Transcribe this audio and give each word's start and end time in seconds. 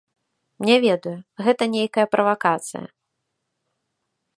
Не 0.69 0.77
ведаю, 0.85 1.13
гэта 1.49 1.63
нейкая 1.75 2.07
правакацыя. 2.15 2.85